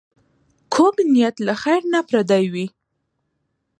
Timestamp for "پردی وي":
2.07-2.65